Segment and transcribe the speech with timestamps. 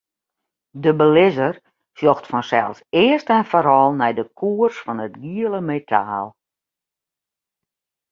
[0.83, 1.55] De belizzer
[1.97, 6.27] sjocht fansels earst en foaral nei de koers fan it giele metaal.